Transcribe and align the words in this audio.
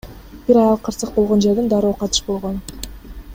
Бир 0.45 0.55
аял 0.61 0.77
кырсык 0.87 1.09
болгон 1.17 1.43
жерден 1.47 1.67
дароо 1.75 1.93
кайтыш 2.01 2.21
болгон. 2.31 2.55